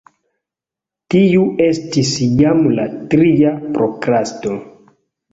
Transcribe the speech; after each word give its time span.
Tiu 1.15 1.43
estis 1.65 2.13
jam 2.39 2.63
la 2.79 2.85
tria 3.11 3.51
prokrasto. 3.77 4.55